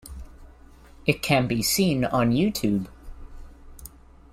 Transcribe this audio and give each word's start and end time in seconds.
It 1.05 1.21
can 1.21 1.45
be 1.45 1.61
seen 1.61 2.05
on 2.05 2.31
YouTube. 2.31 2.87